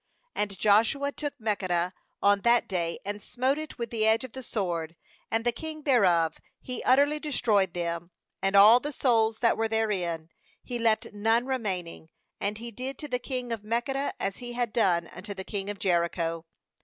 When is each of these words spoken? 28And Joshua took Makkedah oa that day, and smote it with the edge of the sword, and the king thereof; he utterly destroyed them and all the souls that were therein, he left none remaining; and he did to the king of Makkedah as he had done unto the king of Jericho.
28And 0.35 0.57
Joshua 0.57 1.11
took 1.11 1.37
Makkedah 1.37 1.93
oa 2.23 2.35
that 2.37 2.67
day, 2.67 2.97
and 3.05 3.21
smote 3.21 3.59
it 3.59 3.77
with 3.77 3.91
the 3.91 4.03
edge 4.07 4.23
of 4.23 4.31
the 4.31 4.41
sword, 4.41 4.95
and 5.29 5.45
the 5.45 5.51
king 5.51 5.83
thereof; 5.83 6.39
he 6.59 6.81
utterly 6.83 7.19
destroyed 7.19 7.75
them 7.75 8.09
and 8.41 8.55
all 8.55 8.79
the 8.79 8.91
souls 8.91 9.37
that 9.41 9.57
were 9.57 9.67
therein, 9.67 10.31
he 10.63 10.79
left 10.79 11.13
none 11.13 11.45
remaining; 11.45 12.09
and 12.39 12.57
he 12.57 12.71
did 12.71 12.97
to 12.97 13.07
the 13.07 13.19
king 13.19 13.53
of 13.53 13.61
Makkedah 13.61 14.13
as 14.19 14.37
he 14.37 14.53
had 14.53 14.73
done 14.73 15.07
unto 15.09 15.35
the 15.35 15.43
king 15.45 15.69
of 15.69 15.77
Jericho. 15.77 16.45